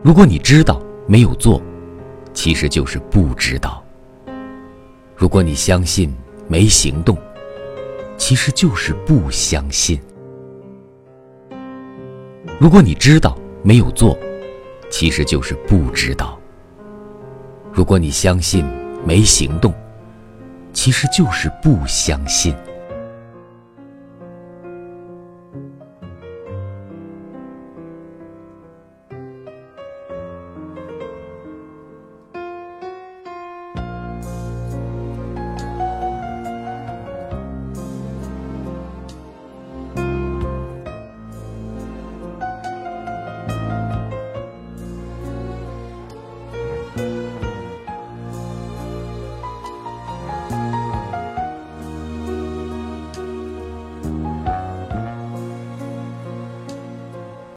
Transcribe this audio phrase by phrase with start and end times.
[0.00, 1.60] 如果你知道没有做
[2.32, 3.84] 其实就是不知道。
[5.16, 6.14] 如果你相信
[6.46, 7.18] 没行动
[8.16, 9.98] 其实就是不相信。
[12.60, 14.16] 如果你知道没有做
[14.88, 16.38] 其实就是不知道。
[17.72, 18.64] 如果你相信
[19.04, 19.74] 没行动
[20.72, 22.54] 其实就是不相信。